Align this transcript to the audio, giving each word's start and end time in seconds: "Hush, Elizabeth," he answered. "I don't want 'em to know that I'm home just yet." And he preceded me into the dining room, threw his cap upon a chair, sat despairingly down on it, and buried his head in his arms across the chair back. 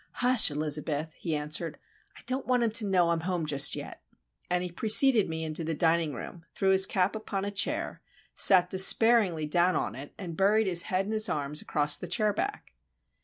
"Hush, 0.13 0.49
Elizabeth," 0.49 1.13
he 1.13 1.35
answered. 1.35 1.77
"I 2.17 2.21
don't 2.25 2.47
want 2.47 2.63
'em 2.63 2.71
to 2.71 2.87
know 2.87 3.05
that 3.05 3.11
I'm 3.11 3.19
home 3.19 3.45
just 3.45 3.75
yet." 3.75 4.01
And 4.49 4.63
he 4.63 4.71
preceded 4.71 5.29
me 5.29 5.43
into 5.43 5.63
the 5.63 5.75
dining 5.75 6.11
room, 6.15 6.43
threw 6.55 6.71
his 6.71 6.87
cap 6.87 7.15
upon 7.15 7.45
a 7.45 7.51
chair, 7.51 8.01
sat 8.33 8.71
despairingly 8.71 9.45
down 9.45 9.75
on 9.75 9.93
it, 9.93 10.15
and 10.17 10.35
buried 10.35 10.65
his 10.65 10.81
head 10.89 11.05
in 11.05 11.11
his 11.11 11.29
arms 11.29 11.61
across 11.61 11.99
the 11.99 12.07
chair 12.07 12.33
back. 12.33 12.73